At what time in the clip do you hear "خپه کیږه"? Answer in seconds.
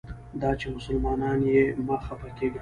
2.05-2.59